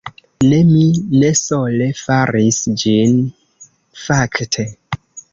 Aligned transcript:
Ne, 0.51 0.59
mi 0.67 0.85
ne 1.23 1.27
sole 1.41 1.89
faris 1.99 2.57
ĝin 2.83 3.13
fakte 4.07 4.65